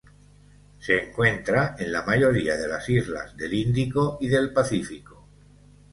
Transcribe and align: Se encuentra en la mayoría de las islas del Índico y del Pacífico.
Se 0.79 0.97
encuentra 1.09 1.75
en 1.77 1.91
la 1.91 2.01
mayoría 2.03 2.57
de 2.57 2.67
las 2.67 2.89
islas 2.89 3.37
del 3.37 3.53
Índico 3.53 4.17
y 4.19 4.29
del 4.29 4.51
Pacífico. 4.51 5.27